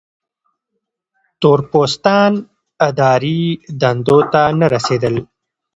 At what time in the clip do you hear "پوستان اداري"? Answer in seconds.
1.71-3.41